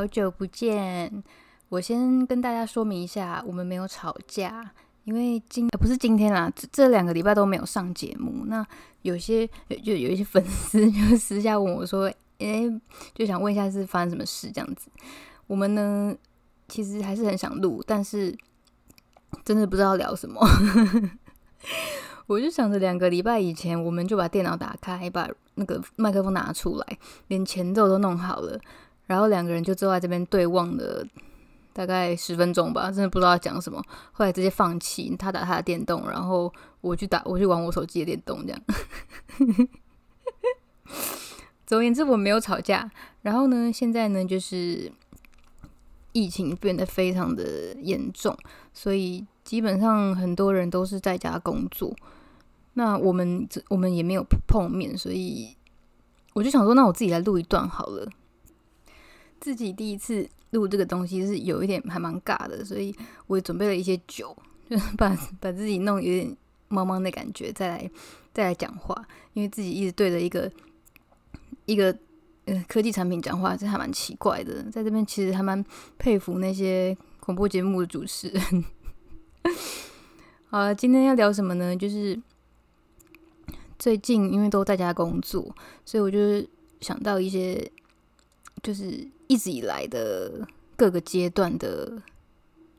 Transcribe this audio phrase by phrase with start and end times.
[0.00, 1.22] 好，久不见。
[1.68, 4.70] 我先跟大家说明一下，我们没有吵架，
[5.04, 8.46] 因为今不是今天啦，这这两个礼拜都没有上节目。
[8.46, 8.66] 那
[9.02, 9.46] 有些
[9.84, 12.10] 就有一些粉丝就 私下问我说
[12.40, 12.66] ：“诶，
[13.12, 14.88] 就想问一下是发生什么事这样子。”
[15.46, 16.16] 我们呢，
[16.66, 18.34] 其实还是很想录，但是
[19.44, 20.40] 真的不知道聊什么。
[22.26, 28.58] 我就想着两个礼拜以前，我们就把电脑打开，把那个麦克风拿出来，连前奏都弄好了，
[29.10, 31.04] 然后两个人就坐在这边对望了
[31.72, 33.82] 大概十分钟吧，真的不知道要讲什么。
[34.12, 38.62] 后来直接放弃，他打他的电动，然后我去打，我去玩我手机的电动，这样。
[41.66, 42.88] 总而言之，我没有吵架。
[43.22, 44.92] 然后呢，现在呢，就是
[46.12, 48.38] 疫情变得非常的严重，
[48.72, 51.92] 所以基本上很多人都是在家工作。
[52.74, 55.56] 那我们我们也没有碰面，所以
[56.32, 58.08] 我就想说，那我自己来录一段好了。
[59.40, 62.94] 自己第一次录这个东西是有一点还蛮尬的，所以
[63.26, 64.36] 我准备了一些酒，
[64.68, 66.36] 就是把 把自己弄有点
[66.68, 67.90] 茫茫的感觉，再来
[68.32, 69.06] 再来讲话。
[69.32, 70.52] 因为自己一直对着一个
[71.64, 71.96] 一个
[72.44, 74.62] 呃科技产品讲话，这还蛮奇怪的。
[74.70, 75.64] 在这边其实还蛮
[75.98, 78.64] 佩服那些恐怖节目的主持人。
[80.50, 81.74] 好了，今天要聊什么呢？
[81.76, 82.20] 就是。
[83.78, 86.46] 最近因为都在家工作，所以我就
[86.82, 87.72] 想到一些，
[88.62, 92.02] 就是一直以来的各个阶段的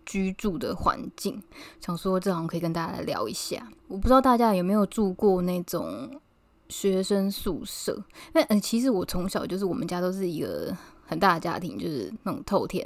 [0.06, 1.42] 居住的环境，
[1.80, 3.72] 想说这好像可以跟大家来聊一下。
[3.88, 6.20] 我不知道大家有没有住过那种
[6.68, 8.04] 学生宿舍？
[8.34, 10.75] 那嗯，其实我从小就是我们家都是一个
[11.06, 12.86] 很大的家庭，就是那种透天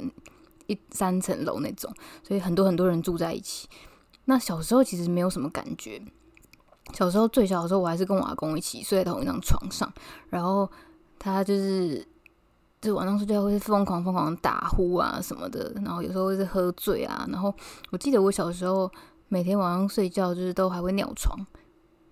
[0.68, 1.92] 一三层楼那种，
[2.22, 3.68] 所以很多很多人住在一起。
[4.26, 6.00] 那小时候其实没有什么感觉。
[6.94, 9.92] 小时候最小的时候，我还是跟我阿公一起睡在同一张床上，
[10.30, 10.70] 然后
[11.18, 12.06] 他就是
[12.86, 17.52] 就晚上睡觉会疯狂疯狂打呼啊什么的，然后有时候会是喝醉啊，然后
[17.90, 18.90] 我记得我小时候
[19.28, 21.36] 每天晚上睡觉就是都还会尿床，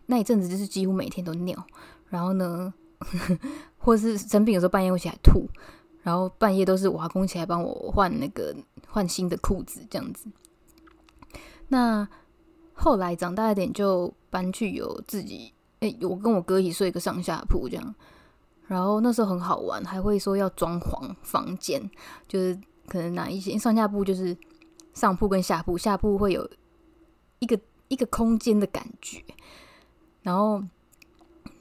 [0.06, 1.56] 那一阵子就是几乎每天都尿，
[2.08, 2.74] 然后呢，
[3.78, 5.48] 或是生病的时候半夜会起来吐，
[6.02, 8.54] 然后半夜都是我阿公起来帮我换那个
[8.88, 10.26] 换新的裤子这样子，
[11.68, 12.08] 那。
[12.76, 17.94] 后来长大一点，就搬去有自己诶，我跟我哥一起睡一个上下铺这样。
[18.66, 21.90] 然后那时候很好玩，还会说要装潢房间，
[22.26, 24.36] 就是可能拿一些上下铺，就是
[24.92, 26.48] 上铺跟下铺，下铺会有
[27.38, 27.58] 一个
[27.88, 29.22] 一个空间的感觉。
[30.22, 30.62] 然后，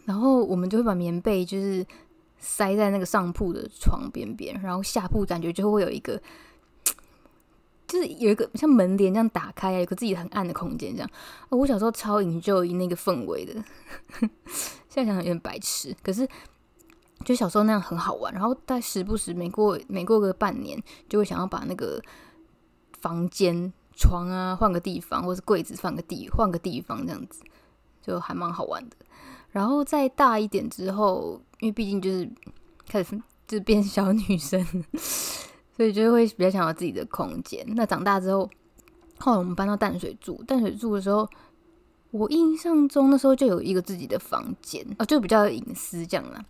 [0.05, 1.85] 然后我们就会把棉被就是
[2.37, 6.21] 塞在那个上铺的床边边，然后下铺感觉就会有一个。
[7.85, 11.09] 就是有一个像门帘这样打开啊，有个自己很暗的空间这样。
[11.49, 13.53] 我小时候超营救那个氛围的，
[14.89, 16.27] 现在想想有点白痴，可是
[17.23, 18.33] 就小时候那样很好玩。
[18.33, 22.01] 然后但时不时每过每过个半年，就会想要把那个
[22.99, 27.43] 房间床啊换个地方，或是柜子换个地换个地方这样子，
[28.01, 28.95] 就还蛮好玩的。
[29.51, 32.29] 然后再大一点之后，因为毕竟就是
[32.87, 33.15] 开始
[33.47, 34.65] 就是变小女生。
[35.75, 37.65] 所以就会比较想要自己的空间。
[37.69, 38.47] 那长大之后，
[39.17, 40.39] 后来我们搬到淡水住。
[40.43, 41.27] 淡水住的时候，
[42.11, 46.45] 我印象中那时候就有一个自己的房间啊，就比较隐私这样啦。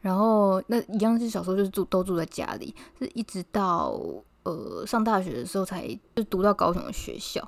[0.00, 4.00] 然后那一样是小时候就是住都住在家里，是一直到
[4.42, 7.46] 呃上大学的时候才就读到高雄的学校。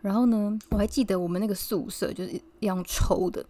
[0.00, 3.44] 然后呢，我还记得我们那个宿舍就是一样抽的，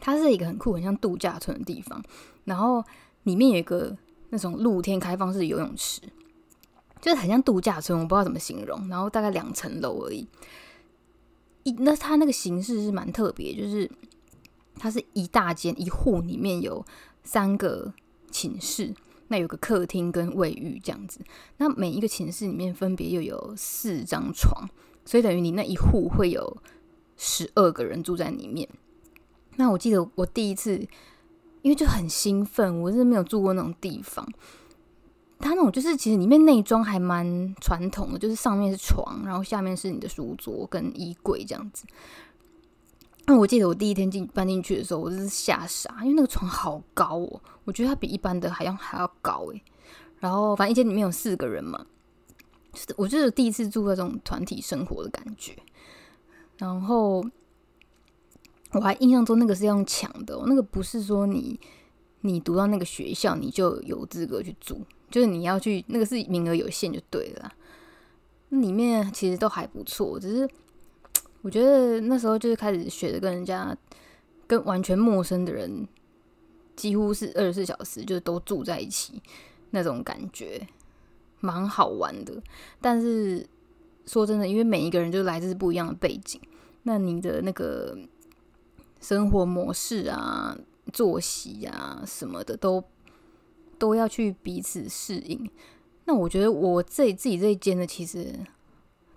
[0.00, 2.02] 它是一个很酷、很像度假村的地方。
[2.44, 2.84] 然后
[3.24, 3.96] 里面有一个。
[4.32, 6.00] 那种露天开放式游泳池，
[7.00, 8.86] 就是很像度假村，我不知道怎么形容。
[8.86, 10.24] 然后大概两层楼而已。
[11.64, 13.90] 一那它那个形式是蛮特别，就是
[14.76, 16.86] 它是一大间一户里面有
[17.22, 17.92] 三个
[18.30, 18.94] 寝室，
[19.28, 21.20] 那有个客厅跟卫浴这样子。
[21.56, 24.68] 那每一个寝室里面分别又有四张床，
[25.04, 26.56] 所以等于你那一户会有
[27.16, 28.68] 十二个人住在里面。
[29.56, 30.86] 那我记得我第一次。
[31.62, 34.26] 因为就很兴奋，我是没有住过那种地方。
[35.38, 41.84] 它那种就是其实里面内装还蛮传统的，就是上面是床，然后下面是你的书桌跟衣柜这样子。
[43.30, 49.62] 那我记得我第一天进搬进去的时候，我就是吓傻，因为那个床好高哦，我觉得它比一般的还要还要高诶。
[50.18, 51.86] 然后反正一间里面有四个人嘛，
[52.72, 55.56] 就是我就是第一次住那种团体生活的感觉，
[56.56, 57.24] 然后。
[58.72, 61.58] 我还印象中那个是用抢的，那个不是说你
[62.20, 64.80] 你读到那个学校你就有资格去住，
[65.10, 67.52] 就是你要去那个是名额有限就对了。
[68.50, 70.48] 里面其实都还不错，只是
[71.42, 73.76] 我觉得那时候就是开始学着跟人家
[74.46, 75.86] 跟完全陌生的人
[76.76, 79.22] 几乎是二十四小时，就都住在一起
[79.70, 80.66] 那种感觉，
[81.40, 82.42] 蛮好玩的。
[82.80, 83.46] 但是
[84.06, 86.40] 说真的，因为每一个人就来自不一样的背景，
[86.82, 87.96] 那你的那个
[89.00, 90.56] 生活模式啊、
[90.92, 92.82] 作息啊什么的，都
[93.78, 95.50] 都要去彼此适应。
[96.06, 98.34] 那我觉得我这自己这一间的，其实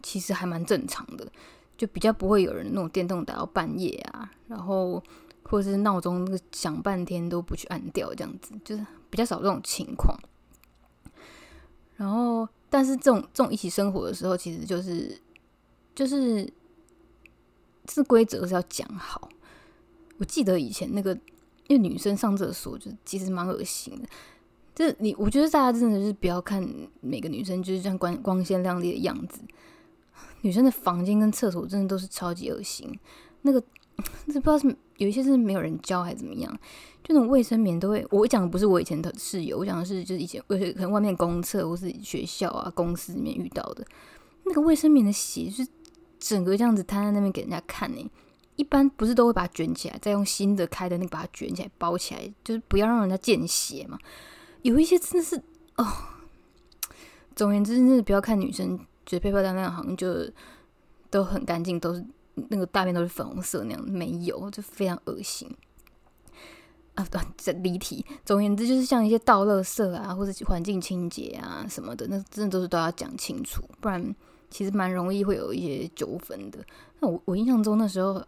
[0.02, 1.28] 其实还蛮正常的，
[1.83, 5.03] 就比较不会有人那种电动打到半夜啊，然后
[5.44, 10.18] 或者是闹钟响半天都不去按掉这样子，就是比较少这种情况。
[11.97, 15.19] 然后，但是这种这种一起生活的时候，其实就是
[15.94, 16.50] 就是
[17.85, 19.27] 这规则是要讲好。
[20.19, 21.13] 我记得以前那个，
[21.68, 24.07] 因为女生上厕所就其实蛮恶心的。
[24.74, 26.65] 这你，我觉得大家真的是不要看
[27.01, 29.41] 每个女生就是这样光光鲜亮丽的样子，
[30.44, 32.88] 女生的房间跟厕所真的都是超级恶心。
[33.42, 33.62] 那个，
[34.28, 36.50] 这不知道是有一些是没有人教还是怎么样，
[37.04, 38.06] 就那种卫生棉都会。
[38.10, 43.86] 我讲的不是我以前的室友，我讲的是就是以前，可能外面公厕或是学校啊、公司里面遇到的
[44.45, 45.68] 那个卫生棉的血，是
[46.19, 48.12] 整个这样子摊在那边给人家看呢。
[48.56, 53.98] 一般不是都会把它卷起来，再用新的开的那个把它卷起来包起来，就是不要让人家见血嘛。
[54.62, 55.36] 有一些真的是
[55.75, 55.86] 哦，
[57.36, 60.30] 总而言之，真的不要看女生觉得漂漂亮亮，好像就
[61.10, 62.06] 都很干净，都是
[62.50, 65.50] 那个大便都是粉红色那样，没有，就非常恶心
[66.96, 67.06] 啊！
[67.12, 68.06] 对 这离题。
[68.26, 74.16] 总而言之，就是像一些倒垃圾啊，或者环境清洁啊什么的，那真的都是都要讲清楚，不然
[74.50, 76.60] 其实蛮容易会有一些纠纷的。
[77.00, 78.24] 那我我印象中那时候，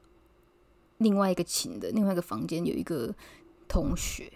[0.97, 3.13] 另外一个寝的另外一个房间有一个
[3.67, 4.31] 同学。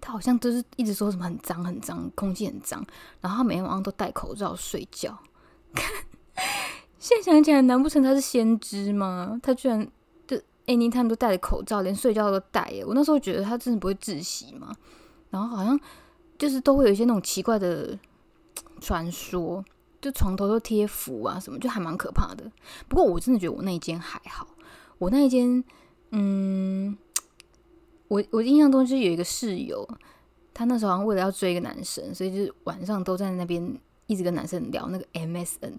[0.00, 2.84] 他好像都是一直说什么很脏很脏，空气很脏，
[3.20, 5.18] 然后他每天晚上都戴口罩睡觉。
[6.98, 9.38] 现在想起来，难不成他是先知吗？
[9.42, 9.86] 他居然
[10.26, 10.36] 就
[10.66, 12.84] anytime 都戴着口罩，连睡觉都戴耶！
[12.84, 14.74] 我那时候觉得他真的不会窒息吗？
[15.30, 15.78] 然后好像
[16.38, 17.98] 就是都会有一些那种奇怪的
[18.80, 19.64] 传说，
[20.00, 22.50] 就床头都贴符啊什么，就还蛮可怕的。
[22.88, 24.46] 不过我真的觉得我那一间还好，
[24.98, 25.62] 我那一间
[26.10, 26.96] 嗯。
[28.10, 29.88] 我我印象中就是有一个室友，
[30.52, 33.78] 他那时候好像为了要追一个男生，所以就是晚上都在那边
[34.08, 35.70] 一直跟男生聊那个 MSN，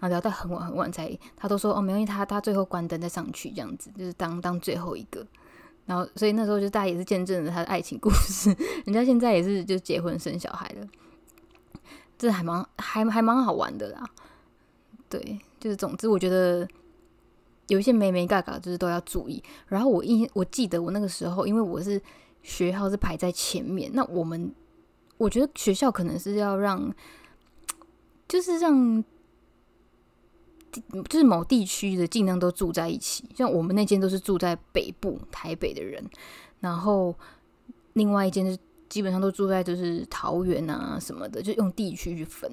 [0.00, 5.24] 后聊到很晚很晚才，他都说哦没关系，他他最后关灯再上去这样子，就是当当最后一个。
[5.84, 8.50] 然后所以那时候就大家也是见证了他的爱情故事，
[8.84, 10.88] 人家现在也是就结婚生小孩了，
[12.18, 14.04] 这还蛮还还蛮好玩的啦。
[15.08, 16.66] 对，就是总之我觉得。
[17.68, 19.42] 有一些没没嘎嘎，就是都要注意。
[19.66, 22.00] 然后我印我记得我那个时候，因为我是
[22.42, 24.54] 学号是排在前面，那我们
[25.18, 26.94] 我觉得学校可能是要让，
[28.28, 29.02] 就是让，
[31.08, 33.28] 就是某地区的尽量都住在一起。
[33.34, 36.08] 像我们那间都是住在北部台北的人，
[36.60, 37.12] 然后
[37.94, 38.56] 另外一间是
[38.88, 42.48] 基本上都住在就是桃园啊什么的，就用地区去分，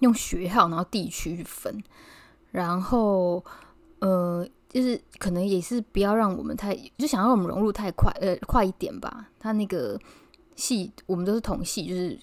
[0.00, 1.80] 用学号然后地区去分，
[2.50, 3.44] 然后。
[4.02, 9.30] 呃，就是可能也是不要让我们太，就想让我们融入太快，呃，快一点吧。
[9.38, 9.96] 他那个
[10.56, 12.18] 系，我们都是同系，就是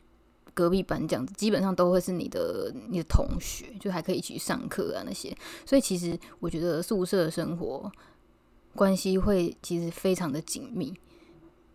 [0.54, 5.34] 隔壁班这样子，基本上都会是你的你的同学，就还可以一起上课啊那些。
[5.66, 7.90] 所以其实我觉得宿舍生活
[8.76, 10.94] 关系会其实非常的紧密，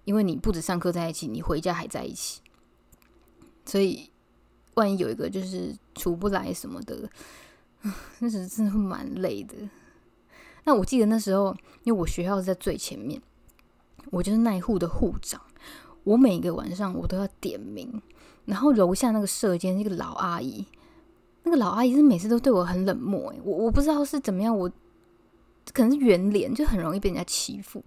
[0.05, 2.43] 因为你不止上课在一起，你回家还在一起。
[3.65, 4.11] 所以
[4.75, 7.09] 万一有一个就是出不来什么的，
[8.21, 9.55] 那是真的蛮累的。
[10.65, 13.21] 那我记得那时候，因为我学校是在最前面，
[14.11, 15.41] 我就是那一户的户长。
[16.05, 18.03] 我每个晚上我都要点名，
[18.47, 20.67] 然后楼下那个舍监那个老阿姨，
[21.43, 23.31] 那个老阿姨是每次都对我很冷漠。
[23.31, 24.71] 诶，我我不知道是怎么样，我
[25.73, 27.85] 可能是圆脸，就很容易被人家欺负。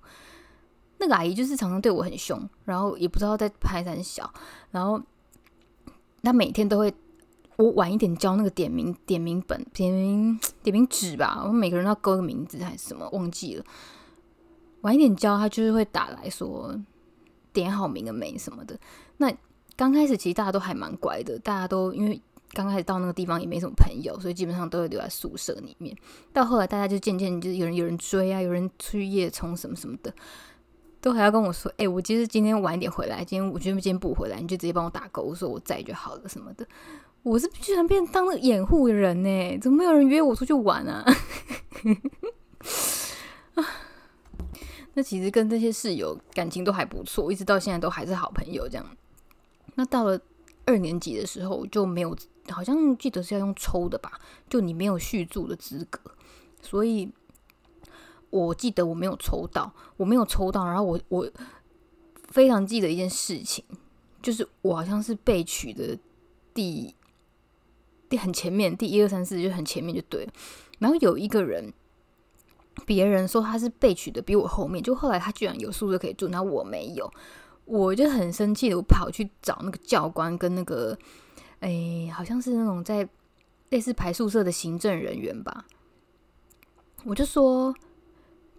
[0.99, 4.31] 那个阿姨就是常常对我很凶，然后也不知道在拍很小，
[4.71, 5.01] 然后
[6.21, 6.93] 她每天都会。
[7.57, 13.63] 我晚一点交那个点名点名本、点名 点名纸吧，我们每个人要勾个名字还是什么，忘记了。
[14.81, 16.79] 晚一点交，他就是会打来说
[17.51, 18.79] 点好名了没什么的。
[19.17, 19.33] 那
[19.75, 22.21] 刚开始其实大家都还蛮乖的，大家都因为
[22.51, 25.97] 刚开始到那个地方也没什么朋友，所以基本上都会留在宿舍里面。
[26.31, 30.13] 到后来大家就渐渐就是有人有人追啊，有人去夜冲什么什么的，
[31.01, 36.65] 都还要跟我说：“哎，我其实今天晚一点回来，今天我今天不回来，你就直接帮我打勾，我说我在就好了什么的。”
[37.27, 39.59] 我是居然变当了掩护人呢？
[39.59, 41.05] 怎么没有人约我出去玩 啊？
[44.93, 48.97] 那其实跟这些室友感情都还不错，一直到现在都还是好朋友这样。
[49.75, 50.17] 那到了
[50.65, 52.15] 二年级的时候就没有，
[52.49, 54.21] 好像记得是要用抽的吧？
[54.49, 55.99] 就你没有续住的资格，
[56.61, 57.11] 所以
[58.29, 61.29] 我记得我没有抽到，我没有抽到，然后我我
[62.29, 63.65] 非常记得一件事情，
[64.21, 65.97] 就是我好像是被取的
[66.53, 66.95] 第
[68.09, 70.33] 第很前面，第一二三四就很前面就对了。
[70.79, 71.73] 然后有一个人，
[72.85, 77.11] 别人说他是被取的比我后面，就后来他居然有宿舍可以住，然后我没有，
[77.65, 80.97] 我就很生气的，我跑去找那个教官跟那个，
[81.59, 83.07] 哎，好像是那种在
[83.69, 85.65] 类似排宿舍的行政人员吧，
[87.05, 87.75] 我就说。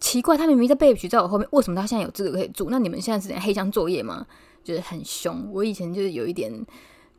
[0.01, 2.69] 奇怪，他明明在被取在我后面，为什么他现在有资格可以住？
[2.69, 4.25] 那你们现在是黑箱作业吗？
[4.63, 5.51] 就是很凶。
[5.51, 6.65] 我以前就是有一点，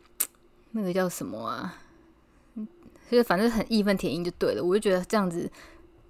[0.72, 1.76] 那个叫什么啊？
[3.10, 4.62] 就是反正很义愤填膺就对了。
[4.62, 5.50] 我就觉得这样子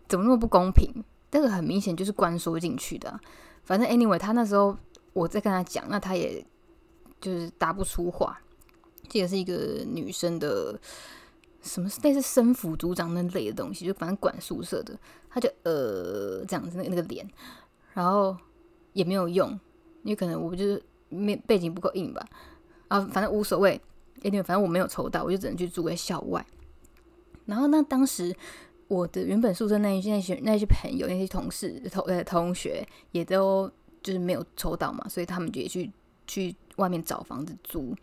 [0.07, 0.93] 怎么那么不公平？
[1.31, 3.19] 这个很明显就是关说进去的。
[3.65, 4.77] 反正 anyway，他那时候
[5.15, 6.45] 我在跟他讲，那他也
[7.21, 8.39] 就是答不出话。
[9.09, 10.79] 这也是一个女生的。
[11.63, 17.29] 什么类似生辅组长那类的东西，就反正管宿舍的，他就呃这样子那那个脸，
[17.93, 18.35] 然后
[18.95, 19.51] 也没有用，
[20.03, 22.27] 因为可能我就是没背景不够硬吧，
[22.89, 23.79] 啊，反正无所谓，
[24.23, 26.43] 因为反正我没有抽到，我就只能去住在校外。
[27.51, 28.35] 然后那当时
[28.89, 33.71] 我的原本宿舍那一些那些朋友那些同事同呃同学也都
[34.03, 35.91] 就是没有抽到嘛，所以他们就也去
[36.27, 37.95] 去外面找房子租。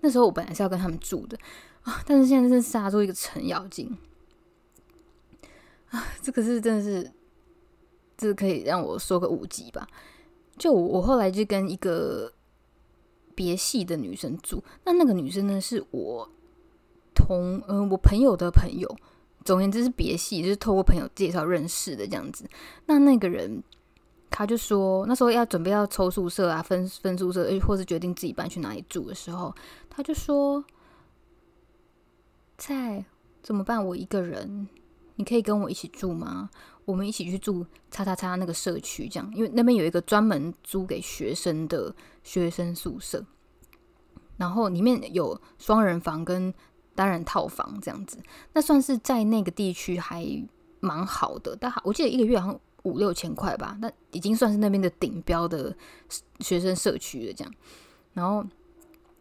[0.00, 1.38] 那时候我本来是要跟他们住的。
[1.82, 2.04] 啊！
[2.06, 3.96] 但是现在是杀出一个程咬金
[5.88, 6.04] 啊！
[6.20, 7.10] 这个是真的是，
[8.18, 9.88] 这可以让我说个五级吧。
[10.58, 12.30] 就我我后来就跟一个
[13.34, 16.30] 别系的女生住，那那个女生呢是我
[17.20, 18.88] 同嗯我朋友的朋友，
[19.44, 22.48] 总而言之是别系，就是透过朋友介绍认识的这样子。
[22.86, 23.62] 那那个人
[24.30, 29.54] 他就说，那时候要准备要抽宿舍啊，分分宿舍，或是决定自己搬去哪里住的时候，
[29.90, 30.64] 他就说。
[32.62, 33.02] 在
[33.42, 33.82] 怎么办？
[33.82, 34.68] 我一个人，
[35.14, 36.50] 你可以跟我一起住吗？
[36.84, 43.24] 我们一起去住叉叉叉那个社区，这样，因为那边有一个专门租给学生的学生宿舍，
[44.36, 46.52] 然后里面有双人房跟
[46.94, 48.18] 单人套房这样子，
[48.52, 50.24] 那算是在那个地区还
[50.80, 51.56] 蛮好的。
[51.60, 55.76] 但我记得一个月好像五六千块吧，那已经算是那边的顶标的
[56.40, 57.32] 学生社区了。
[57.32, 57.52] 这样，
[58.14, 58.44] 然后。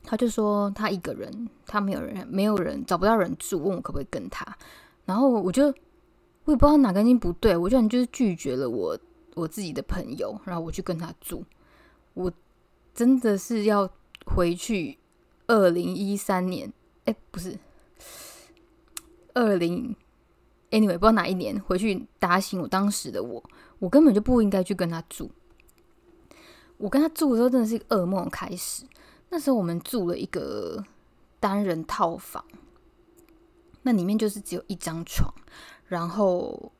[0.01, 4.57] 他就说他一个人，他没有人，没有人找不到人住，问我可不可以跟他。
[5.05, 5.65] 然后我就
[6.45, 8.97] 我也不知道哪根筋不对，我居然就是拒绝了我
[9.35, 11.43] 我自己的朋友，然后我去跟他住。
[12.13, 12.31] 我
[12.93, 13.87] 真的是要
[14.25, 14.97] 回去
[15.47, 16.71] 二零一三年，
[17.09, 17.57] 哎，不是
[19.33, 19.95] 二零
[20.69, 23.43] ，anyway，不知道哪一年回去打醒我当时的我，
[23.79, 25.31] 我根本就不应该去跟他住。
[26.77, 28.85] 我跟他住的时候，真的是一个噩梦开始。
[29.29, 30.83] 那时候我们住了一个
[31.39, 32.45] 单人套房，
[33.81, 35.33] 那里面就是只有一张床，
[35.87, 36.71] 然后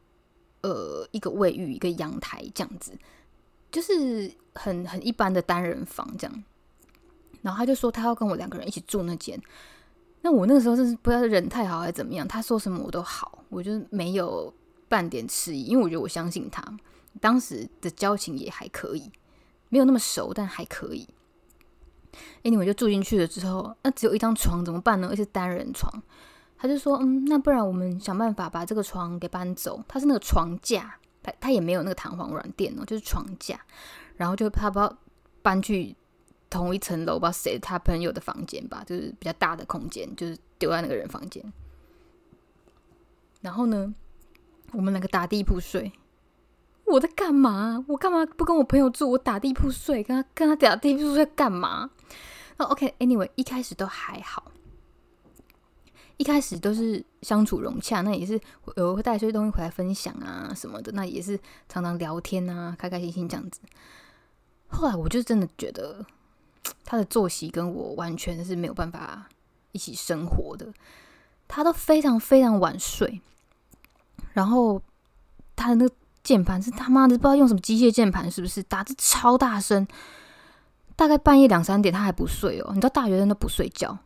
[0.62, 2.91] 呃一个卫浴、一个阳台这样子，
[3.71, 6.43] 就是很很一般的单人房这样。
[7.41, 9.41] 然后他就说他要跟我两个人一起住那间，
[10.21, 14.53] 那我那个时候真是不知道人太好还是怎么样，他说什么我都好，我就没有
[14.88, 16.63] 半点迟疑，因为我觉得我相信他，
[17.21, 19.11] 当时的交情也还可以，
[19.69, 21.07] 没有那么熟，但还可以。
[22.43, 25.07] 哎，你们就住进去了之后，那只有一张床怎么办呢？
[25.09, 25.89] 而且单人床，
[26.57, 29.81] 他就说，嗯，那不然我们想办法把这个床给搬走。
[29.88, 33.59] 他是那个床架，他他也没有那个弹簧软垫哦，就是床架。
[34.17, 34.97] 然后就他不要
[35.41, 35.95] 搬去
[36.49, 41.43] 同一层楼，不知道谁他朋友的房间吧，就是比较大的空间，就是丢在那个人房间。
[43.41, 43.93] 然后呢，
[44.71, 45.91] 我们两个打地铺睡。
[46.85, 47.85] 我在干嘛？
[47.87, 49.09] 我干嘛不跟我朋友住？
[49.11, 51.91] 我打地铺睡，跟他跟他打地铺睡干嘛？
[52.57, 54.51] 那 OK，Anyway，一开始都还好，
[56.17, 58.41] 一开始都是相处融洽，那也是
[58.75, 63.61] 有会带一些东西回来分享啊什么的，那也是常常聊天啊，开开心心这样子。
[64.67, 66.03] 后来我就真的觉得
[66.89, 69.29] 他的作息跟我完全是没有办法
[69.74, 70.74] 一起生活的，
[71.48, 73.22] 他都非常非常晚睡，
[74.34, 74.81] 然后
[75.55, 75.93] 他的那个。
[76.22, 79.88] 键盘是他妈的不知道用什么机械键盘，是不是打字超大声？
[80.96, 82.72] 大概半夜两三点他还不睡哦。
[82.74, 83.98] 你知道大学生都不睡觉，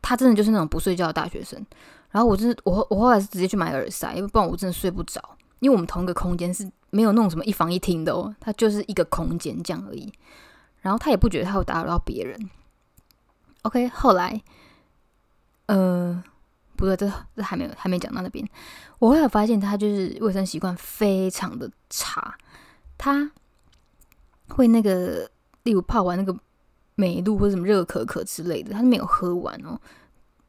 [0.00, 1.62] 他真的就是那种不睡觉的大学生。
[2.10, 5.20] 然后我真的，我我后来是直接去买耳塞，因为不然我真的睡不着。
[5.58, 10.10] 因为我们同一个空间是没有弄什么一房一厅的哦，它就是一个空间这样而已。
[10.88, 12.50] 然后他也不觉得他会打扰到别人。
[13.62, 14.42] OK，后来，
[15.66, 16.24] 呃。
[16.78, 18.48] 不对，这这还没有还没讲到那边。
[19.00, 22.38] 我后来发现他就是卫生习惯非常的差，
[22.96, 23.32] 他
[24.50, 25.28] 会那个，
[25.64, 26.32] 例如泡完那个
[26.94, 29.76] 美露或者什么热可可之类的，他没有喝完哦，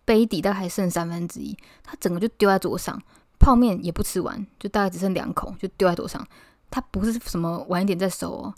[0.05, 3.01] 杯底大概还剩三分之一，他整个就丢在桌上。
[3.39, 6.23] 泡面也不吃完，就大概只剩两口，就丢在桌上。
[6.69, 8.53] 他不是什么晚一点再收哦，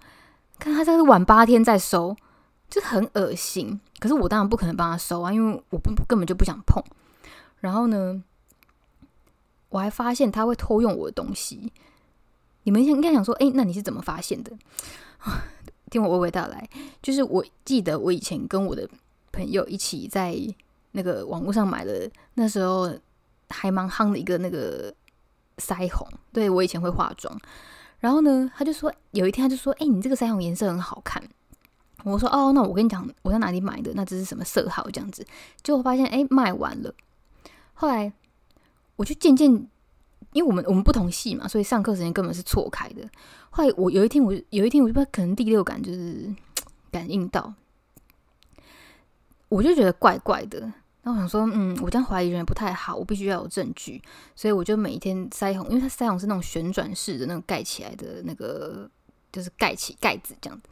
[0.61, 2.15] 看他这是晚八天再收，
[2.69, 3.81] 就很恶心。
[3.99, 6.83] 可是我当然不可能帮他收啊，因为我不根本就不想碰。
[7.61, 8.23] 然后呢，
[9.69, 11.73] 我还发现他会偷用我的东西。
[12.63, 14.51] 你们应该想说，哎，那你是怎么发现的？
[15.89, 16.69] 听我娓娓道来，
[17.01, 18.87] 就是我记得我以前跟我的
[19.31, 20.37] 朋友一起在
[20.91, 22.93] 那个网络上买了，那时候
[23.49, 24.93] 还蛮夯的一个那个
[25.57, 26.07] 腮红。
[26.31, 27.35] 对我以前会化妆，
[28.01, 31.23] 然后呢，他就说有一天他就说，哎，你这个腮红颜色很好看。
[32.03, 33.93] 我说哦，那我跟你讲，我在哪里买的？
[33.95, 34.89] 那这是什么色号？
[34.91, 35.25] 这样子，
[35.63, 36.93] 结果发现哎，卖完了。
[37.73, 38.11] 后来
[38.97, 39.65] 我就渐渐。
[40.33, 43.01] 因为我们我们不同系嘛，所以上课时间根本是错开的。
[43.49, 46.33] 后来我有一天，我有一天我就不知道，可能第六感就是
[46.89, 47.53] 感应到，
[49.49, 50.71] 我就觉得怪怪的。
[51.03, 54.01] 那我想说，嗯，我这样怀疑人不太好，我必须要有证据。
[54.35, 58.89] 所以我就每一天腮红，因为它腮红是那种旋转式的那种盖起来的那个，
[59.31, 60.69] 就是盖起盖子这样子。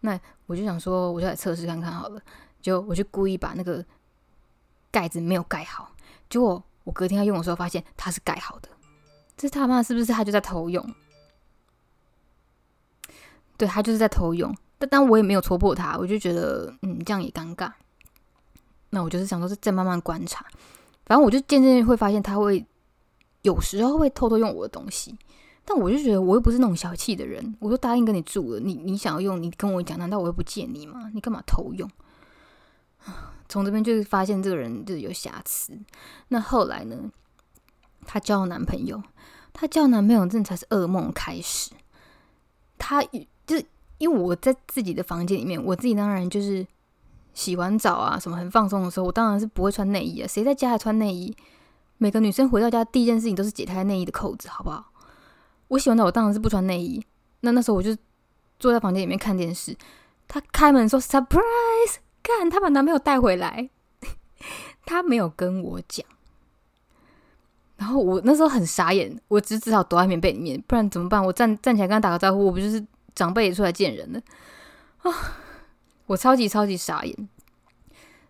[0.00, 2.20] 那我就想说，我就来测试看看好了。
[2.60, 3.84] 就我就故意把那个
[4.90, 5.90] 盖子没有盖好，
[6.28, 8.68] 结果我隔天要用的时候，发现它是盖好的。
[9.36, 10.94] 这他妈是不是他就在偷用？
[13.56, 17.72] 对他就是在偷用，但但我也没有戳破他，我就觉得嗯，这样也尴尬。
[18.94, 20.46] 那我就是想说，是再慢慢观察，
[21.04, 22.64] 反正我就渐渐会发现他会
[23.42, 25.18] 有时候会偷偷用我的东西，
[25.64, 31.10] 但我就觉得我又不是那种小气的人，我都答应跟你住了，你你想要用，你跟我讲，难道我又不借你吗？
[31.12, 31.90] 你干嘛偷用？
[33.48, 35.78] 从这边就是发现这个人就是有瑕疵。
[36.28, 37.10] 那后来呢？
[38.04, 39.00] 她交了男朋友，
[39.52, 41.70] 她交男朋友，这才是噩梦开始。
[42.76, 43.00] 她
[43.46, 43.64] 就是
[43.98, 46.66] 因为我在自己的房间里面，我自己当然就是
[47.34, 50.26] 洗完澡啊，什么很放松的时候，我当然是不会穿内衣啊。
[50.26, 51.34] 谁在家还穿内衣？
[51.98, 54.92] 每个女生回到家第一件事情都是解开内衣的扣子，好不好？
[55.68, 57.04] 我洗完澡，我当然是不穿内衣。
[57.40, 57.96] 那那时候我就
[58.58, 59.76] 坐在房间里面看电视。
[60.28, 63.70] 她开门说 “surprise”，看她把男朋友带回来，
[64.84, 66.04] 她没有跟我讲。
[67.76, 71.24] 然后我那时候很傻眼，我只只好躲在棉被里面，不然怎么办？
[71.24, 74.20] 我站站起来跟他打个招呼，我不就是长辈也出来见人了
[75.02, 75.12] 啊！
[76.12, 77.28] 我超级超级傻眼。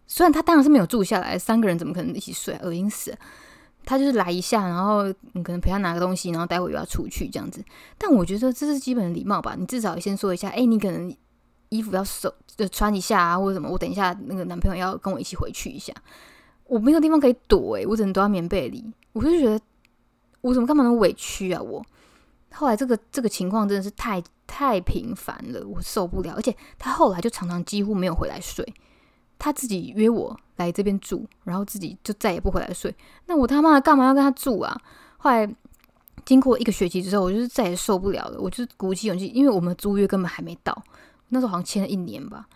[0.06, 2.54] 虽然他当然是没有住下来，三个人怎么可能一起睡？
[2.62, 3.16] 恶心死！
[3.84, 7.64] 他就是来一下，然后你可能陪他拿个东西，然后待会又要出去这样子。
[7.98, 11.12] 但我觉得这是基本的礼貌吧，你至少先说一下，哎，你可能
[11.70, 13.68] 衣服要收就穿一下啊，或者什么。
[13.68, 15.92] 我等一下那个男朋友要跟我一起回去一下，
[16.64, 18.92] 我没有地方可以躲，诶，我只能躲在棉被里。
[19.12, 19.60] 我就觉得，
[20.42, 21.60] 我怎么干嘛那么委屈啊？
[21.60, 21.84] 我
[22.54, 26.34] 后来这个这个情况真的是太太频繁了，我受不了。
[26.34, 28.66] 而且他后来就常常几乎没有回来睡，
[29.38, 32.94] 他自己约我来这边住，然后自己就再也不回来睡。
[33.26, 34.80] 那我他妈干嘛要跟他住啊？
[35.18, 35.48] 后来
[36.24, 40.76] 经过一个学期之后，我就是再也受不了了，我就鼓起勇气，因为我们租约根本还没到，
[41.28, 42.46] 那时候好像签了一年吧，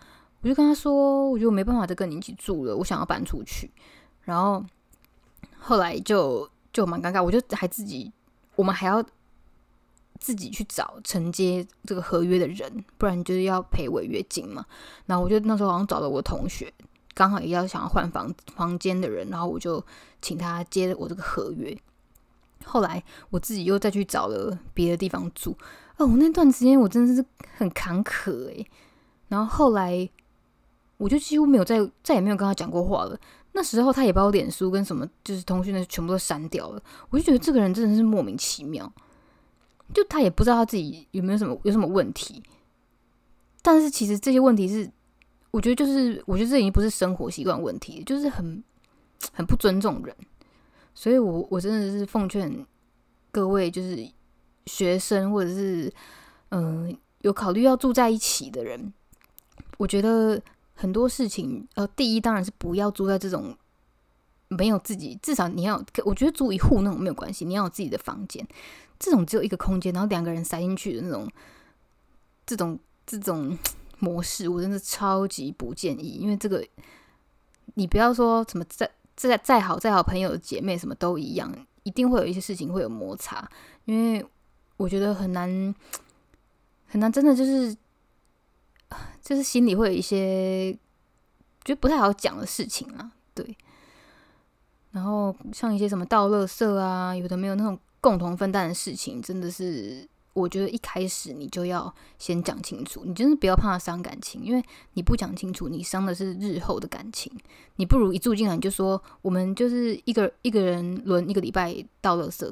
[0.41, 3.71] 我就跟他说，我觉得我没办法再跟你一起住了，我想要搬出去，
[4.21, 4.63] 然后。
[5.59, 8.09] 后来就就蛮尴尬，我就还自己，
[8.55, 9.03] 我们还要
[10.19, 14.65] 自己去找承接这个合约的人，不然就是要赔违约金嘛。
[15.05, 16.71] 然后我就那时候好像找了我同学，
[17.13, 19.83] 刚好也要想要换房房间的人，然后我就
[20.21, 21.77] 请他接了我这个合约。
[22.65, 25.57] 后来我自己又再去找了别的地方住，
[25.97, 27.23] 哦，我那段时间我真的是
[27.55, 28.67] 很坎坷诶。
[29.29, 30.09] 然后后来
[30.97, 33.17] 我就几乎没有再再也没有跟他讲过话了。
[33.53, 38.91] 那时候他也把我脸书跟什么就是通讯的全部都删掉了，我就觉得这个人真的是莫名其妙，
[39.97, 42.43] 就他也不知道他自己有没有什么有什么问题，
[43.63, 44.87] 但是其实这些问题是，
[45.49, 48.63] 我觉得就是我觉得这已经不是生活习惯问题，就是很
[49.33, 50.15] 很不尊重人，
[50.93, 52.63] 所以我我真的是奉劝
[53.31, 54.07] 各位就是
[54.67, 55.91] 学生或者是
[56.49, 58.93] 嗯有考虑要住在一起的人，
[59.77, 60.39] 我觉得。
[60.79, 63.57] 很多事情，呃，第一当然是不要住在这种
[64.49, 68.47] 没有自己，至少你要，我觉得住一户那种没有关系，你要有自己的房间。
[68.99, 71.29] 这种只有一个空间，然后两个人塞进去的那种，
[72.45, 73.57] 这种这种
[73.99, 76.17] 模式，我真的超级不建议。
[76.19, 76.65] 因为这个，
[77.75, 83.47] 你不要说什么再再再好再好朋友的姐妹什么都一样，一定会有一些事情会有摩擦。
[83.85, 84.25] 因为
[84.77, 85.75] 我觉得很难
[86.87, 87.75] 很难，真的就是。
[89.21, 90.71] 就是心里会有一些
[91.65, 93.45] 觉得不太好讲的事情啊，对。
[94.97, 107.31] 然后像一些什么倒垃圾啊，有的没有那种共同分担的事情，真的是我觉得一开始你就要先讲清楚，你真的不要怕伤感情，因为你不讲清楚，你伤的是日后的感情。
[107.75, 112.51] 你不如一住进来你就说，我们就是一个一个人轮一个礼拜倒垃圾，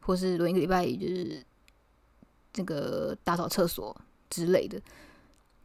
[0.00, 1.42] 或是轮一个礼拜就是
[2.52, 3.96] 这个打扫厕所
[4.28, 4.78] 之类的。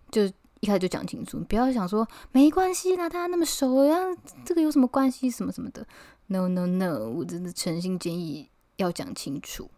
[0.10, 0.24] 就
[0.62, 5.86] 一开始就讲清楚，不要想说没关系啦，大家那么熟，然后这个有什么关系什么什么的。
[6.34, 9.70] No No No，我真的诚心建议要讲清楚。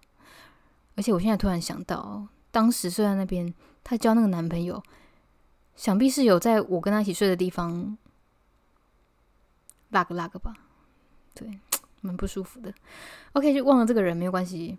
[0.95, 4.81] 而且我现在突然想到，当时睡在那边，她交那个男朋友，
[5.75, 7.97] 想必是有在我跟他一起睡的地方
[9.89, 10.53] 拉个拉个吧，
[11.33, 11.59] 对，
[11.99, 12.73] 蛮不舒服的。
[13.33, 14.77] OK，就忘了这个人没有关系。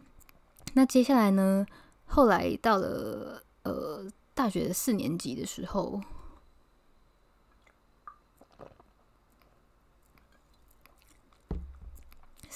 [0.72, 1.66] 那接下来呢？
[2.06, 6.00] 后来到了呃大学四年级的时候，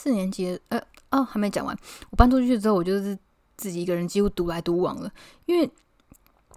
[0.03, 1.77] 四年级呃哦还没讲完，
[2.11, 3.19] 我搬出去之后，我就是
[3.57, 5.13] 自己一个人几乎独来独往了。
[5.45, 5.71] 因为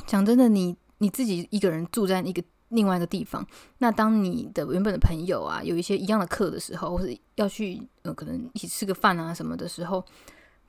[0.08, 3.45] 讲真的，你你自己一个人住在一个另外一个地方，
[3.79, 10.03] 那当你的原本的朋友啊有一些一样的课的时候，或者要去呃可能一起吃个饭啊什么的时候。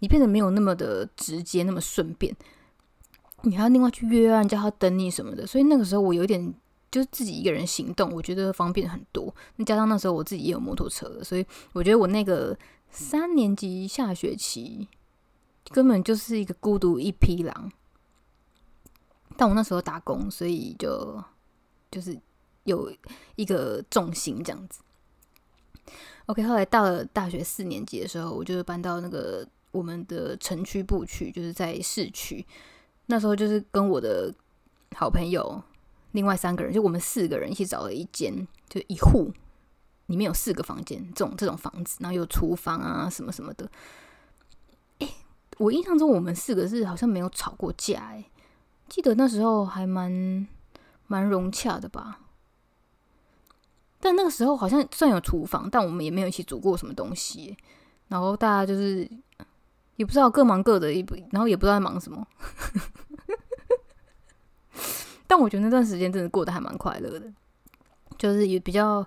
[0.01, 2.35] 你变得没有那么的直接，那么顺便，
[3.43, 5.47] 你还要另外去约啊，叫他等你什么的。
[5.47, 6.53] 所以那个时候我有点
[6.95, 9.35] 就是自己一个人行动，我觉得方便很多。
[9.57, 12.57] 那加上那时候我自己也有摩托车，所以我觉得我那个
[12.89, 14.87] 三年级下学期
[15.71, 17.73] 根本就是一个孤独一匹狼。
[19.37, 21.21] 但我那时候打工，所以就
[21.91, 22.17] 就是
[22.63, 22.93] 有
[23.35, 24.81] 一个重心这样子。
[26.27, 29.45] OK，后来到了大学四年级的时候，我就搬到那个。
[29.75, 32.47] 我们的城区部去就是在市区，
[33.07, 34.33] 那时候就是跟我的
[34.95, 35.61] 好朋友，
[36.15, 39.31] 另外三个人，就我们四个人一起找了一间，就一户，
[40.07, 43.71] 里面有四个房间，这种这种房子，然后有厨房啊什么什么的。
[45.01, 45.09] 哎，
[45.59, 48.25] 我印象中我们四个是好像没有吵过架，哎，
[48.89, 50.47] 记得那时候还蛮
[51.07, 52.21] 蛮融洽的吧。
[54.01, 57.57] 但那个时候好像算有厨房，但我们也没有一起煮过什么东西，
[58.09, 59.09] 然后大家就是。
[59.97, 62.27] 也不知道各忙各的，也不，然后也不知道在忙什么。
[65.35, 67.27] 但我觉得那段时间真的过得还蛮快乐的，
[68.17, 69.05] 就是也比较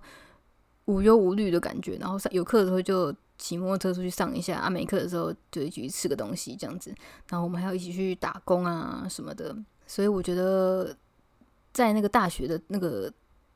[0.84, 1.96] 无忧无虑的感觉。
[2.02, 6.94] 然后上有课的时候就骑摩托车出去上一下，啊，没课的时候就一起去吃个东西这样子。
[7.30, 9.56] 然后我们还要一起去打工啊什么的。
[9.86, 10.94] 所以我觉得
[11.72, 13.10] 在那个大学的那个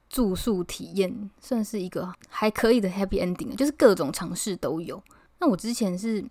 [0.07, 5.03] 住宿体验算是一个还可以的 happy ending，就是各种尝试都有。
[5.39, 6.25] 那我之前是。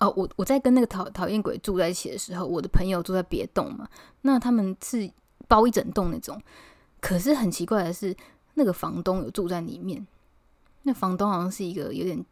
[0.00, 3.88] 哦，我我在跟那个讨讨厌鬼住在一起的时候，我的朋友住在别栋嘛，
[4.22, 5.10] 那他们是
[5.48, 6.40] 包一整栋那种。
[7.00, 8.14] 可是很奇怪的是，
[8.54, 10.06] 那个房东有住在里面。
[10.82, 12.24] 那房东好像是一个有点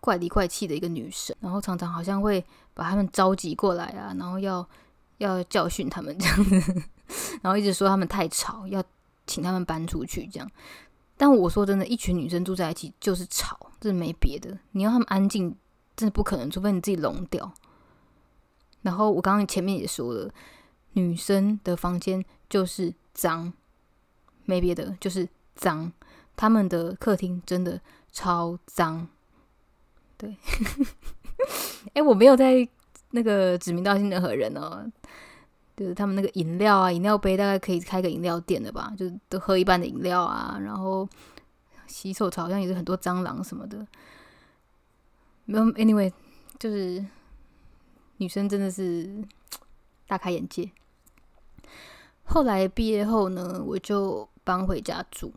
[0.00, 2.44] 怪里怪气的一个女生，然后常常好像会
[2.74, 4.68] 把他们召集过来啊，然后要
[5.18, 6.82] 要教训他们这样子，
[7.40, 8.84] 然后一直说他们太吵，要
[9.26, 10.50] 请他们搬出去这样。
[11.16, 15.56] 但我说真的，一群女生住在一起就是吵，这没别的，你要他们安静。
[15.96, 17.54] 真的不可能，除非你自己聋掉。
[18.82, 20.28] 然后我刚刚前面也说了，
[20.94, 23.52] 女生的房间就是脏，
[24.44, 25.92] 没别的，就是脏。
[26.36, 27.80] 他们的客厅真的
[28.10, 29.06] 超脏。
[30.16, 30.36] 对，
[31.94, 32.68] 哎，我没有在
[33.10, 34.90] 那个指名道姓任何人哦。
[35.76, 40.56] 就是他们那个饮料啊，饮料杯大概可以开个饮料店的吧，就是都喝一半的饮料啊。
[40.60, 41.08] 然后
[41.88, 43.84] 洗手槽好像也是很多蟑螂什么的。
[45.46, 46.12] 没有，anyway，
[46.60, 47.04] 就是
[48.18, 49.24] 女生真的是
[50.06, 50.70] 大开眼界。
[52.24, 55.32] 后来毕业后呢，我就搬回家住，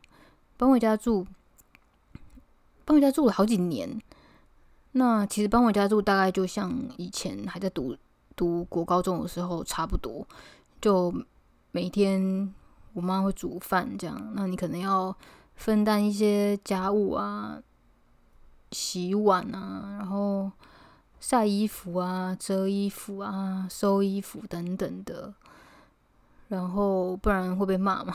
[0.58, 1.26] 搬回家住，
[2.86, 4.02] 搬回家住了好几年。
[4.93, 7.95] 那其实搬回家住，大概就像以前还在读
[8.36, 10.28] 读国高中的时候差不多，
[10.82, 11.13] 就
[11.71, 12.54] 每天
[12.93, 15.15] 我妈会煮饭这样，那你可能要
[15.56, 17.62] 分担一些家务啊。
[18.73, 20.52] 洗碗啊，然后
[21.21, 25.34] 晒衣服啊、折衣服啊、收衣服等等的，
[26.47, 28.13] 然后不然会被骂嘛。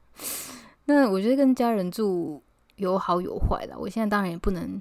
[0.86, 2.42] 那我觉得跟家人住
[2.76, 4.80] 有好有坏的，我现在当然也不能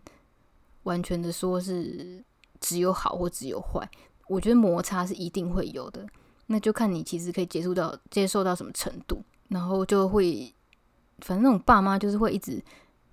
[0.84, 2.24] 完全的说是
[2.60, 3.88] 只有好或只有坏。
[4.28, 6.06] 我觉得摩擦是一定会有的，
[6.48, 10.54] 那就看你其实可以接触到、接受到什么程度，然后就会，
[11.20, 12.64] 反正那种爸妈就是会一直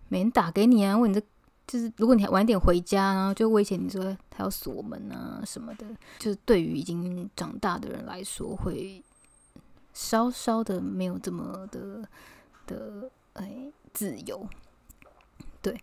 [0.09, 1.27] 每天打给你啊，问你这。
[1.67, 5.85] 就是如果你晚点回家，然后就威胁你说他要锁门啊什么的，
[6.17, 9.03] 就是对于已经长大的人来说，会
[9.97, 12.07] 稍稍的没有这么的
[12.67, 14.47] 的哎自由。
[15.63, 15.81] 对，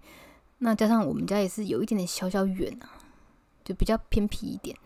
[0.60, 3.02] 那加上我们家也是有一点点小小远啊，
[3.64, 4.78] 就比较偏僻一点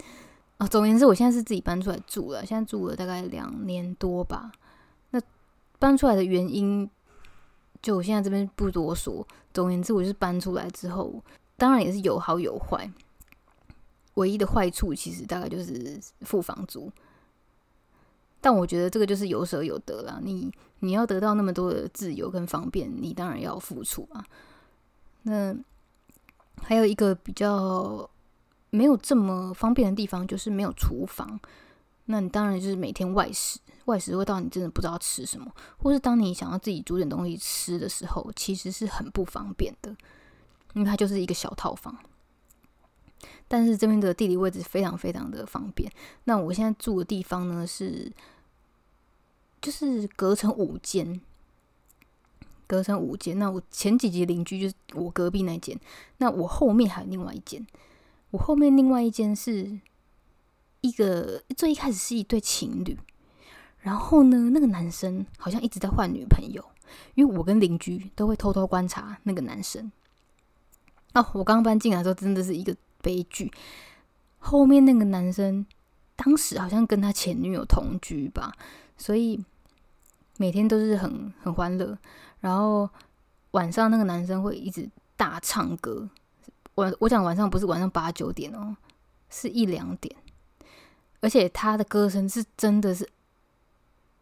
[0.60, 0.66] 啊。
[0.66, 4.52] 总而言之，我现在是自己搬出来住了，现在住了大概两年多吧。
[5.10, 5.22] 那
[5.78, 6.90] 搬出来的原因。
[7.80, 11.24] 就我现在这边不多说，总而言之，我就是搬出来之后，
[11.56, 12.92] 当然也是有好有坏。
[14.16, 16.92] 唯一的坏处其实大概就是付房租。
[18.40, 20.20] 但我觉得这个就是有舍有得啦。
[20.22, 24.26] 你你要得到那么多的自由跟方便，你当然要付出啊。
[25.24, 25.56] 那
[26.62, 28.10] 还有一个比较
[28.70, 31.40] 没有这么方便的地方，就是没有厨房。
[32.06, 39.94] 那你当然就是每天外食，外食会到你真的不知道吃什么，或是当你想要自己煮点东西吃的时候，其实是很不方便的，
[40.74, 41.98] 因为它就是一个小套房。
[43.50, 45.90] 但是这边的地理位置非常非常的方便。
[46.26, 48.12] 那我现在住的地方呢是，
[49.62, 51.22] 就是隔成五间，
[52.68, 53.40] 隔成五间。
[53.40, 55.80] 那我前几集邻居就是我隔壁那间，
[56.18, 57.66] 那我后面还有另外一间，
[58.32, 59.80] 我后面另外一间是
[60.82, 62.98] 一个最一开始是一对情侣，
[63.80, 66.62] 然后呢，那个男生好像一直在换女朋友，
[67.16, 69.90] 因为我跟邻居都会偷偷观察那个男生。
[71.14, 72.76] 哦，我刚搬进来的时候真的是一个。
[73.08, 73.50] 悲剧。
[74.38, 75.66] 后面那个男生
[76.18, 78.52] 当时好像跟他前女友同居吧，
[78.98, 79.42] 所以
[80.36, 81.98] 每天都是很很欢乐。
[82.42, 82.90] 然后
[83.52, 86.10] 晚上那个男生会一直大唱歌。
[86.76, 88.76] 我我讲晚上不是晚上八九点哦，
[89.30, 90.14] 是一两点。
[91.22, 93.10] 而且他的歌声是真的是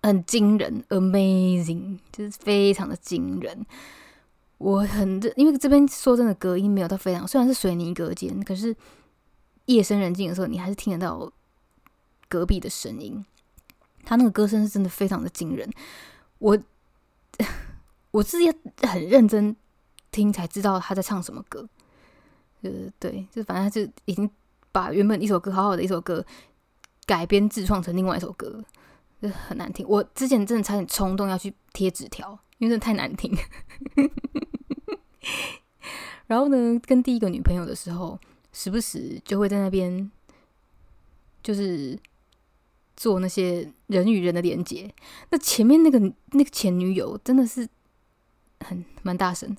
[0.04, 3.66] 很惊人，amazing，就是非常的惊人。
[4.58, 8.74] 我很因为这边说真的，隔音没有到非常，虽然是水泥隔间，可是
[9.66, 11.30] 夜深人静的时候，你还是听得到
[12.30, 13.24] 隔壁的声音。
[14.06, 15.70] 他那个歌声是真的非常的惊人，
[16.40, 16.58] 我
[18.12, 18.50] 我自己
[18.88, 19.54] 很认真
[20.10, 21.68] 听才知道他在唱什么歌。
[22.62, 24.30] 呃，对，就反正他就已经
[24.72, 26.26] 把原本一首歌好好的一首歌
[27.06, 28.64] 改编自创成另外一首歌，
[29.22, 29.86] 就很难听。
[29.88, 32.40] 我之前真的差点冲动要去贴纸条。
[32.58, 33.38] 因为真的太难听，
[36.28, 38.20] 然后呢，跟第一个女朋友的时候，
[38.52, 40.10] 时不时就会在那边，
[41.44, 42.00] 就是
[42.96, 44.94] 做那些人与人的连接。
[45.30, 46.00] 那前面那个
[46.32, 47.68] 那个前女友真的是
[48.62, 49.56] 很蛮大声，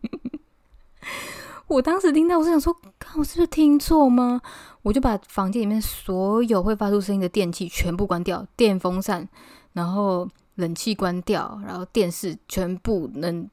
[1.68, 4.40] 我当时听到，我是想说，看我是不是听错吗？
[4.82, 9.28] 我就把房间里面所有会发出声音的电器全部关掉，电风扇，
[9.72, 10.28] 然后。
[10.56, 13.46] 冷气关掉，然后电视全部能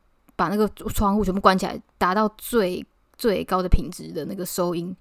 [0.43, 2.85] 把那个窗户全部关起来，达到最
[3.17, 4.93] 最高的品质的那个收音，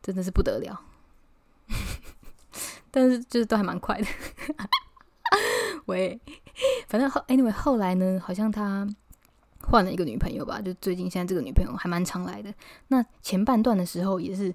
[0.00, 0.80] 真的是不得了。
[2.92, 4.06] 但是就是都还蛮快的。
[5.86, 6.20] 喂，
[6.86, 8.86] 反正后 anyway 后来呢，好像他
[9.60, 12.54] 换了一个女朋友吧，就最近现在这个女朋友还蛮常来的。
[12.88, 14.54] 那前半段的时候也是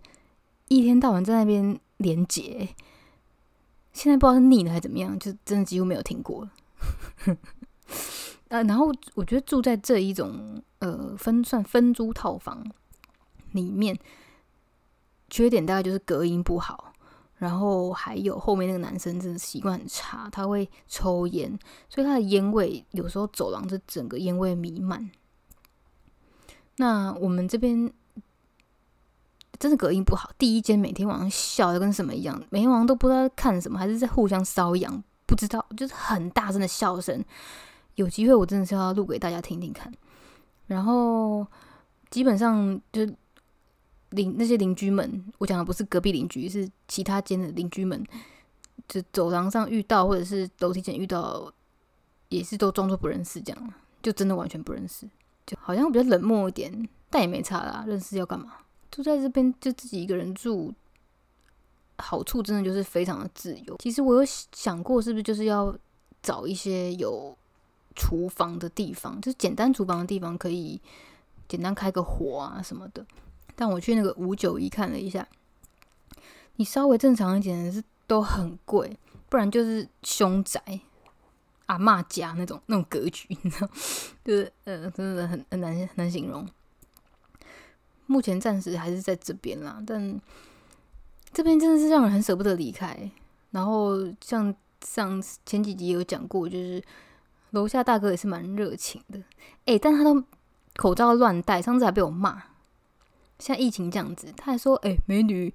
[0.69, 2.69] 一天到晚在那边连接。
[3.91, 6.47] 现在不知道是腻了还是怎么样，就真的几乎没有听过。
[8.49, 12.63] 呃，然后我觉得住在这一种呃分算分租套房
[13.51, 13.97] 里面，
[15.29, 16.93] 缺点大概就是隔音不好，
[17.35, 21.57] 然后还有后面那个男生真的习惯很差，他会抽烟，
[21.89, 25.09] 所以他的烟味有时候走廊这整个烟味弥漫。
[26.77, 27.91] 那我们这边。
[29.59, 30.29] 真的隔音不好。
[30.37, 37.25] 第一间每天晚上笑的跟什么一样，每天晚上都不知道看什么，还是在互相搔痒，不知道，就是很大声的笑声。
[37.97, 39.93] 有机会我真的是要录给大家听听看。
[40.65, 41.45] 然后
[42.09, 43.05] 基本上就
[44.09, 48.03] 邻那些邻居们，我讲的不是隔壁邻居，是其他间的邻居们，
[48.87, 51.51] 就走廊上遇到或者是楼梯间遇到，
[52.29, 55.07] 也是都装作不认识这样，就真的完全不认识，
[55.45, 58.53] 就好像比较冷漠一点，但也没差啦，认识要干嘛？
[58.91, 60.73] 住在这边就自己一个人住，
[61.97, 63.75] 好处真的就是非常的自由。
[63.79, 65.75] 其实我有想过，是不是就是要
[66.21, 67.37] 找一些有
[67.97, 70.79] 厨房的地方，就是简单厨房的地方，可以
[71.49, 73.05] 简单开个火啊什么的。
[73.55, 75.27] 但我去那个五九一看了一下，
[76.55, 80.61] 你稍微正常一点是都很贵，不然就是凶宅、
[81.65, 83.69] 阿骂家那种那种格局，你知道，
[84.23, 86.47] 就是呃，真的很很难很难形容。
[88.05, 90.21] 目前暂时还是在这边啦，但
[91.33, 93.11] 这边真的是让人很舍不得离开。
[93.51, 94.53] 然后像
[94.85, 96.81] 上前几集有讲过，就是
[97.51, 99.19] 楼下大哥也是蛮热情的，
[99.65, 100.23] 哎，但他都
[100.75, 102.43] 口罩乱戴，上次还被我骂。
[103.39, 105.53] 像疫情这样子，他还说：“哎，美女，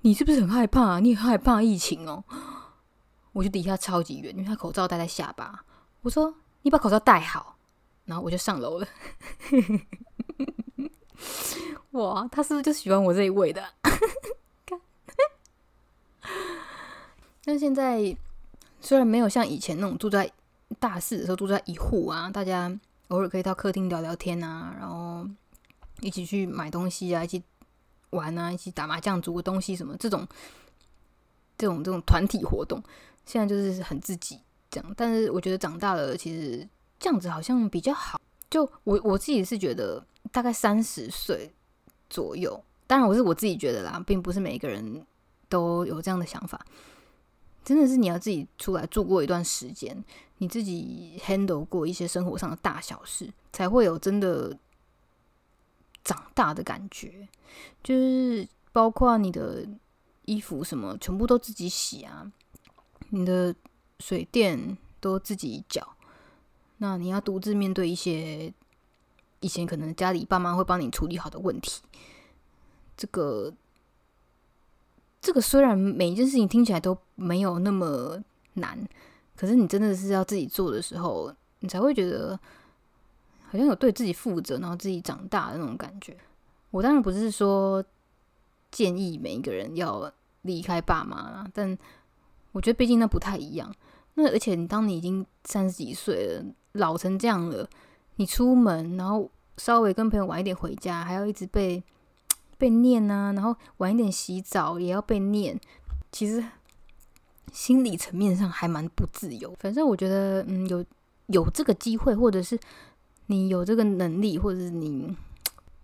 [0.00, 1.00] 你是不是很害怕？
[1.00, 2.24] 你很害怕疫情哦？”
[3.32, 5.64] 我就离他超级远，因为他口罩戴在下巴。
[6.02, 7.56] 我说：“你把口罩戴好。”
[8.06, 8.88] 然后我就上楼了。
[11.92, 13.62] 哇，他是不是就喜欢我这一位的？
[14.66, 14.80] 看
[17.44, 18.16] 但现在
[18.80, 20.30] 虽然没有像以前那种住在
[20.78, 22.70] 大四的时候住在一户啊，大家
[23.08, 25.26] 偶尔可以到客厅聊聊天啊，然后
[26.00, 27.42] 一起去买东西啊，一起
[28.10, 30.26] 玩啊，一起打麻将、煮个东西什么这种
[31.58, 32.82] 这种这种团体活动，
[33.26, 34.38] 现在就是很自己
[34.70, 34.94] 这样。
[34.96, 36.66] 但是我觉得长大了，其实
[36.98, 38.20] 这样子好像比较好。
[38.48, 41.52] 就我我自己是觉得，大概三十岁
[42.08, 45.06] 左右，当然我是我自己觉得啦，并不是每一个人
[45.48, 46.64] 都有这样的想法。
[47.64, 50.04] 真的是你要自己出来住过一段时间，
[50.38, 54.58] 你自己 handle 过一些生活上的大小事，才会有真的
[56.02, 57.28] 长大的感觉。
[57.82, 59.66] 就是包括你的
[60.24, 62.30] 衣服什么，全部都自己洗啊，
[63.10, 63.54] 你的
[63.98, 65.96] 水电都自己缴。
[66.78, 68.52] 那你要独自面对一些
[69.40, 71.82] 以前可能家里爸妈会帮你处理好的问题，
[72.96, 73.52] 这个
[75.20, 78.18] 这个虽然每一件事情听起来都没有那么
[78.54, 78.78] 难，
[79.36, 82.38] 可是你真的是要自己做的时候，你才会觉得
[83.48, 86.16] 好像有对自己负责，然后自己长大的那种感觉。
[86.70, 87.84] 我当然不是说
[88.70, 91.76] 建议每一个人要离开爸妈啦，但
[92.52, 93.74] 我觉得毕竟那不太一样。
[94.14, 96.44] 那而且你当你已经三十几岁了。
[96.74, 97.68] 老成这样了，
[98.14, 101.82] 你出门然后稍微跟朋友晚一点回家，还要一直被
[102.60, 105.58] 被念啊，然后晚一点洗澡也要被念，
[106.12, 106.44] 其实
[107.50, 109.56] 心理层面上还蛮不自由。
[109.58, 110.84] 反正我觉得，嗯，有
[111.28, 112.60] 有这个机会，或者是
[113.26, 115.16] 你有这个能力，或者是你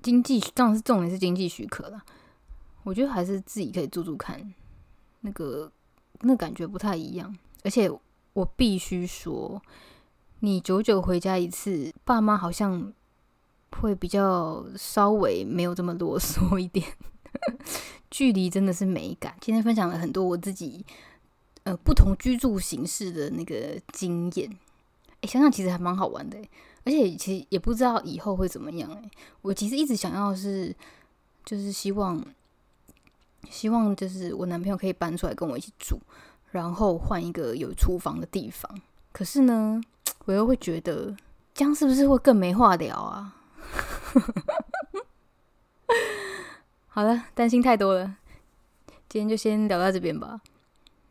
[0.03, 2.05] 经济上是重点是经济许可了。
[2.85, 4.53] 我觉得还是自己可以住住看，
[5.23, 5.73] 那个
[6.21, 7.35] 那感觉不太一样。
[7.65, 7.91] 而且
[8.35, 9.63] 我必须说。
[10.41, 12.93] 你久久回家一次，爸妈好像
[13.73, 16.87] 会比较稍微没有这么啰嗦一点。
[18.11, 19.35] 距离真的是美感。
[19.41, 20.85] 今天分享了很多我自己
[21.65, 24.51] 呃不同居住形式的那个经验，
[25.21, 26.39] 哎，想想其实还蛮好玩的，
[26.85, 28.91] 而且其实也不知道以后会怎么样。
[28.93, 29.11] 哎，
[29.43, 30.75] 我其实一直想要是，
[31.45, 32.25] 就是希望
[33.51, 35.99] 希望就是我男朋友可以搬出来跟我一起住，
[36.53, 38.81] 然后换一个有厨房的地方。
[39.13, 39.81] 可是呢？
[40.27, 41.15] 我又会觉得
[41.55, 43.36] 这样是不是会更没话聊啊？
[46.89, 48.17] 好了，担心太多了，
[49.09, 50.41] 今天就先聊到这边吧。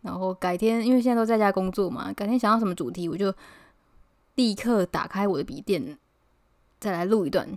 [0.01, 3.33] 然后改天，因为现在都在家工作嘛，改天想要什么主题，我就
[4.35, 5.97] 立刻打开我的笔电，
[6.79, 7.47] 再来录一段。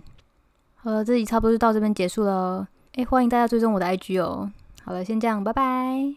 [0.75, 2.67] 好了，这集差不多就到这边结束了。
[2.93, 4.51] 哎，欢迎大家追踪我的 IG 哦。
[4.83, 6.07] 好了，先这样，拜拜。